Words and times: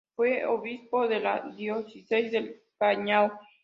Fue 0.15 0.43
obispo 0.47 1.07
de 1.07 1.19
la 1.19 1.41
diócesis 1.55 2.31
del 2.31 2.59
Callao. 2.79 3.37